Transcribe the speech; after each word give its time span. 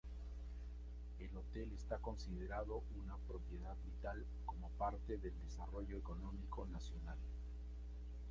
El 1.19 1.37
hotel 1.37 1.71
está 1.77 1.99
considerado 1.99 2.81
una 2.99 3.15
propiedad 3.27 3.75
vital 3.85 4.25
como 4.47 4.67
parte 4.69 5.15
del 5.17 5.33
desarrollo 5.47 5.95
económico 5.95 6.65
nacional. 6.65 7.17